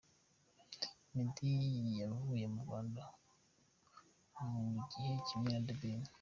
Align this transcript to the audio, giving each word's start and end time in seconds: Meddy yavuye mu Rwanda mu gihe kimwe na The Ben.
Meddy 1.13 1.53
yavuye 2.01 2.45
mu 2.53 2.59
Rwanda 2.65 3.03
mu 4.73 4.79
gihe 4.91 5.13
kimwe 5.27 5.49
na 5.53 5.61
The 5.67 5.75
Ben. 5.81 6.01